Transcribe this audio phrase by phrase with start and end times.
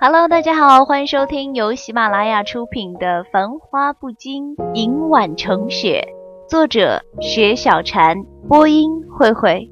[0.00, 6.06] Hello，大家好，欢迎收听由喜马拉雅出品的《繁花不惊，迎晚成雪》，
[6.48, 9.68] 作者雪小禅，播音慧慧。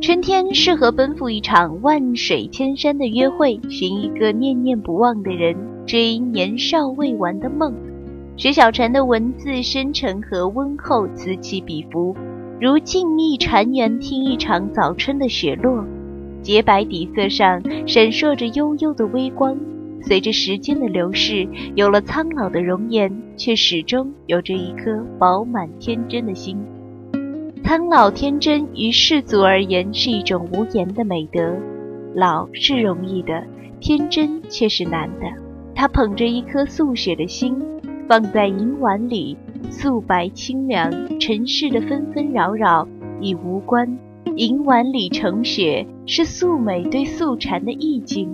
[0.00, 7.74] 春天适合奔赴一场万水千山的约会，寻一个念念不忘的人，追年少未完的梦。
[8.36, 12.14] 雪小禅的文字深沉和温厚，此起彼伏，
[12.60, 15.84] 如静谧禅园听一场早春的雪落。
[16.44, 19.56] 洁白底色上闪烁着悠悠的微光，
[20.02, 26.58] 随着时间的流逝，有了苍老的容颜，却始终有着一颗饱满天真的心。
[27.64, 31.56] 苍老天真于世俗而言是一种无言的美德。
[32.14, 33.42] 老是容易的，
[33.80, 35.26] 天真却是难的。
[35.74, 37.56] 他捧着一颗素雪的心，
[38.06, 39.34] 放在银碗里，
[39.70, 41.18] 素白清凉。
[41.18, 42.86] 尘世的纷纷扰扰
[43.18, 43.98] 已无关。
[44.36, 48.28] 银碗里盛雪，是素美对素禅的意境。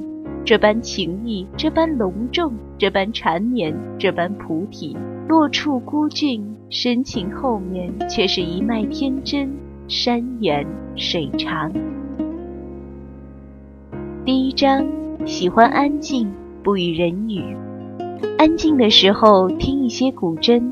[0.47, 4.97] 这般情意，这般隆重，这般缠绵，这般菩提。
[5.29, 9.51] 落处孤峻，深情后面却是一脉天真。
[9.89, 10.67] 山远
[10.97, 11.71] 水长。
[14.25, 14.87] 第一章，
[15.27, 17.55] 喜欢安静，不与人语。
[18.39, 20.63] 安静的时候，听一些古筝，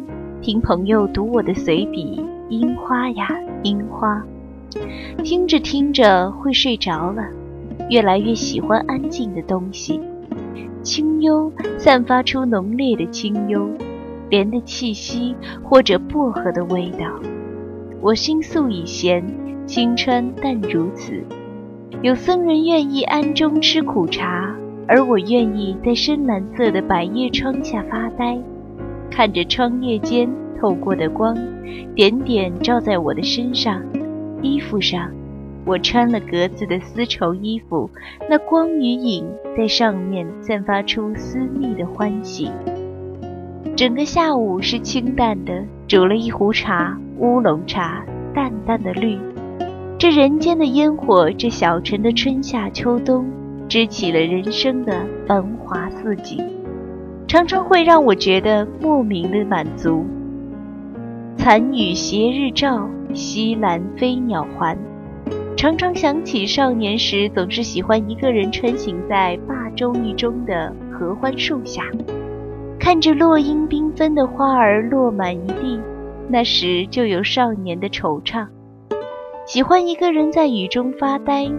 [0.41, 2.25] 听朋友读我的随笔。
[2.49, 3.29] 樱花呀，
[3.63, 4.25] 樱花。
[5.25, 7.23] 听着听着会睡着了，
[7.91, 10.01] 越来越喜欢安静的东西。
[10.83, 13.69] 清幽散发出浓烈的清幽，
[14.31, 17.07] 莲的气息或者薄荷的味道。
[18.01, 19.25] 我心素已闲，
[19.67, 21.23] 青春淡如此。
[22.01, 24.55] 有僧人愿意安中吃苦茶，
[24.87, 28.39] 而我愿意在深蓝色的百叶窗下发呆，
[29.11, 30.31] 看着窗叶间
[30.61, 31.37] 透过的光，
[31.95, 33.83] 点点照在我的身上。
[34.43, 35.11] 衣服上，
[35.65, 37.91] 我穿了格子的丝绸衣服，
[38.29, 42.51] 那光与影在上面散发出私密的欢喜。
[43.77, 48.05] 整个下午是清淡的，煮了一壶茶，乌龙茶，
[48.35, 49.19] 淡淡的绿。
[49.99, 53.27] 这人间的烟火，这小城的春夏秋冬，
[53.69, 56.39] 支起了人生的繁华似锦，
[57.27, 60.07] 常常会让我觉得莫名的满足。
[61.39, 62.87] 残雨斜日照。
[63.15, 64.77] 西兰飞鸟还，
[65.57, 71.83] 常常想起少年时总是喜欢一个人穿行在霸州一中的合欢树下，
[72.79, 75.81] 看着落英缤纷的花儿落满一地，
[76.29, 78.47] 那时就有少年的惆怅。
[79.47, 81.51] 喜欢一个人在雨中发呆，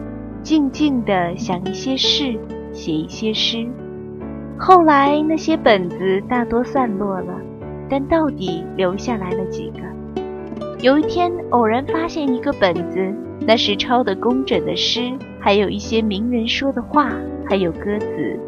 [0.43, 2.37] 静静地想一些事，
[2.71, 3.67] 写一些诗。
[4.55, 7.33] 后来那些本子大多散落了，
[7.89, 9.79] 但到底留下来了几个。
[10.81, 17.11] 有一天，偶然发现一个本子，那是抄的工整的诗，还有一些名人说的话，
[17.45, 18.39] 还有歌词。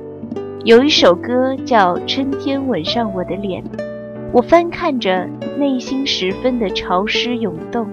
[0.64, 3.64] 有一首歌叫《春天吻上我的脸》，
[4.32, 5.28] 我翻看着，
[5.58, 7.88] 内心十分的潮湿涌动。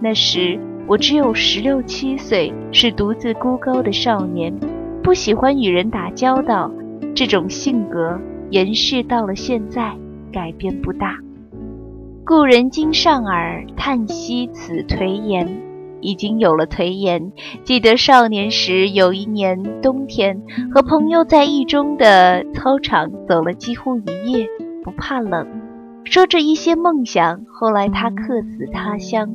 [0.00, 4.54] 那时我只有十六七岁，是独自孤高的少年，
[5.02, 6.70] 不喜欢与人打交道。
[7.14, 8.18] 这种性格
[8.50, 9.94] 延续到了现在，
[10.34, 11.16] 改变不大。
[12.26, 15.62] 故人今上耳，叹息此颓颜。
[16.00, 17.32] 已经有了颓颜。
[17.62, 24.46] 记得少年时，有一年冬天，和朋友在一中的操场走了几乎一夜，
[24.82, 25.46] 不怕冷，
[26.04, 27.46] 说着一些梦想。
[27.46, 29.34] 后来他客死他乡，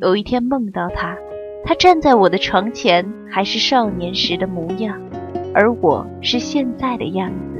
[0.00, 1.16] 有一天梦到他，
[1.64, 5.00] 他站在我的床前，还是少年时的模样，
[5.52, 7.53] 而我是现在的样子。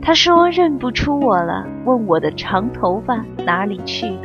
[0.00, 4.22] 他说认不出我了，问我的长头发哪里去了。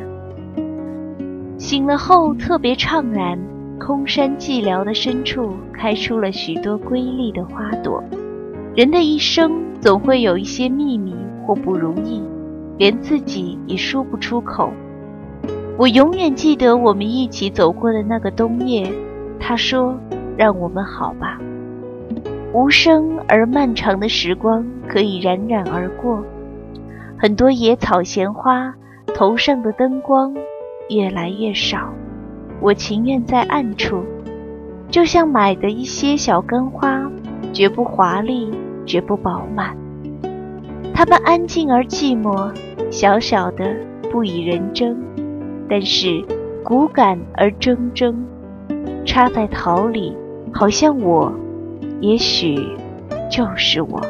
[1.57, 3.39] 醒了后特别怅然，
[3.79, 8.03] 空山寂寥的深处开出了许多瑰丽的花朵。
[8.75, 11.15] 人的一生总会有一些秘密
[11.45, 12.23] 或不如意，
[12.77, 14.71] 连自己也说不出口。
[15.77, 18.91] 我永远记得我们一起走过的那个冬夜。
[19.39, 19.97] 他说
[20.37, 21.37] ：“让我们好吧。”
[22.53, 26.23] 无声而漫长的时光可以冉冉而过，
[27.17, 28.71] 很多野草闲花
[29.07, 30.35] 头上的灯光
[30.87, 31.91] 越来越少，
[32.61, 34.03] 我情愿在暗处，
[34.87, 37.09] 就像买的一些小干花，
[37.51, 38.51] 绝不华丽，
[38.85, 39.75] 绝不饱满。
[40.93, 42.53] 它们安静而寂寞，
[42.91, 43.75] 小小的
[44.11, 44.95] 不以人争，
[45.67, 46.23] 但是
[46.63, 48.13] 骨感而铮铮，
[49.05, 50.15] 插在桃里，
[50.53, 51.33] 好像我。
[52.03, 52.53] 也许，
[53.31, 54.01] 就是我。